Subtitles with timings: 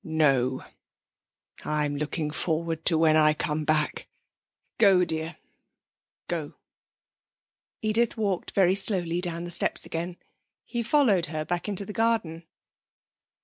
[0.03, 0.63] No.
[1.63, 4.07] I'm looking forward to when I come back....
[4.79, 5.37] Go, dear,
[6.27, 6.55] go.'
[7.83, 10.17] Edith walked very slowly down the steps again.
[10.65, 12.47] He followed her back into the garden.